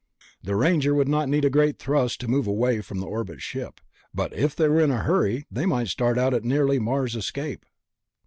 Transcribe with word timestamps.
The 0.41 0.55
Ranger 0.55 0.95
would 0.95 1.07
not 1.07 1.29
need 1.29 1.45
a 1.45 1.51
great 1.51 1.77
thrust 1.77 2.19
to 2.21 2.27
move 2.27 2.47
away 2.47 2.81
from 2.81 2.99
the 2.99 3.05
orbit 3.05 3.39
ship... 3.39 3.79
but 4.15 4.33
if 4.33 4.55
they 4.55 4.67
were 4.67 4.81
in 4.81 4.89
a 4.89 5.03
hurry, 5.03 5.45
they 5.51 5.67
might 5.67 5.89
start 5.89 6.17
out 6.17 6.33
at 6.33 6.43
nearly 6.43 6.79
Mars 6.79 7.15
escape.... 7.15 7.67